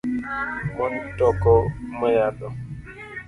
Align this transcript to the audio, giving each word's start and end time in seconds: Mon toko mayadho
Mon 0.75 0.93
toko 1.17 1.53
mayadho 1.99 2.47